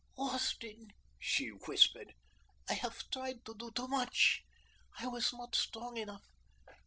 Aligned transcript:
"Austin," 0.17 0.87
she 1.19 1.49
whispered, 1.49 2.15
"I 2.67 2.73
have 2.73 3.07
tried 3.11 3.45
to 3.45 3.53
do 3.53 3.69
too 3.69 3.87
much. 3.87 4.41
I 4.97 5.05
was 5.05 5.31
not 5.31 5.53
strong 5.53 5.95
enough. 5.97 6.23